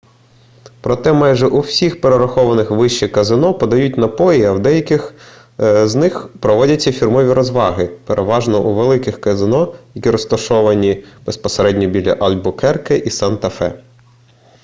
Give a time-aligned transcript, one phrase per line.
[0.81, 5.13] проте майже у всіх перерахованих вище казино подають напої а в деяких
[5.83, 13.09] з них проводяться фірмові розваги переважно у великих казино які розташовані безпосередньо біля альбукерке і
[13.09, 13.73] санта-фе